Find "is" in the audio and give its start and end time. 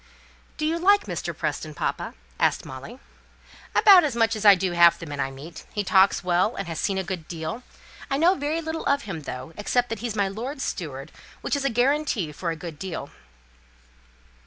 11.55-11.65